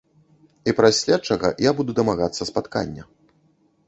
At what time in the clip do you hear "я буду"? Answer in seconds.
1.65-1.91